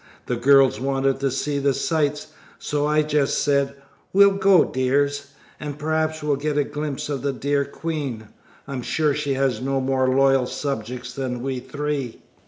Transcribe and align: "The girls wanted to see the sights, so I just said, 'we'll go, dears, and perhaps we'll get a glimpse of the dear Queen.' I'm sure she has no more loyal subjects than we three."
"The 0.25 0.35
girls 0.35 0.79
wanted 0.79 1.19
to 1.19 1.29
see 1.29 1.59
the 1.59 1.75
sights, 1.75 2.29
so 2.57 2.87
I 2.87 3.03
just 3.03 3.37
said, 3.37 3.75
'we'll 4.11 4.37
go, 4.37 4.63
dears, 4.65 5.27
and 5.59 5.77
perhaps 5.77 6.23
we'll 6.23 6.37
get 6.37 6.57
a 6.57 6.63
glimpse 6.63 7.07
of 7.07 7.21
the 7.21 7.31
dear 7.31 7.65
Queen.' 7.65 8.29
I'm 8.67 8.81
sure 8.81 9.13
she 9.13 9.35
has 9.35 9.61
no 9.61 9.79
more 9.79 10.07
loyal 10.09 10.47
subjects 10.47 11.13
than 11.13 11.43
we 11.43 11.59
three." 11.59 12.23